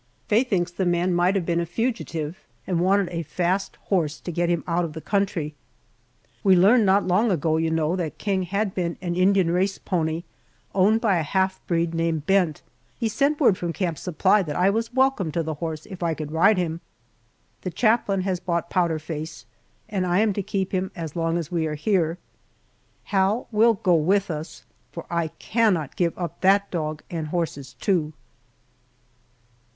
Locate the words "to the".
15.33-15.53